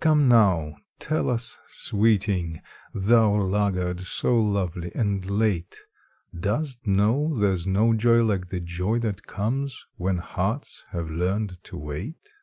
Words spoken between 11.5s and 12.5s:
to wait?